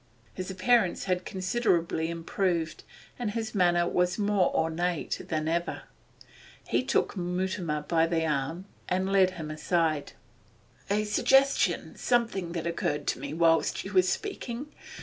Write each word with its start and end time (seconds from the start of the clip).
His 0.33 0.49
appearance 0.49 1.03
had 1.03 1.25
considerably 1.25 2.09
improved, 2.09 2.83
and 3.19 3.29
his 3.29 3.53
manner 3.53 3.87
was 3.87 4.17
more 4.17 4.51
ornate 4.55 5.21
than 5.29 5.47
ever. 5.47 5.83
He 6.67 6.83
took 6.83 7.15
Mutimer 7.15 7.81
by 7.83 8.07
the 8.07 8.25
arm 8.25 8.65
and 8.89 9.11
led 9.11 9.29
him 9.37 9.51
aside. 9.51 10.13
'A 10.89 11.03
suggestion 11.03 11.95
something 11.97 12.53
that 12.53 12.65
occurred 12.65 13.05
to 13.09 13.19
me 13.19 13.35
whilst 13.35 13.83
you 13.83 13.93
were 13.93 14.01
speaking. 14.01 14.71